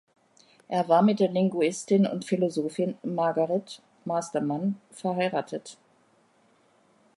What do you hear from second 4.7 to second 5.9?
verheiratet.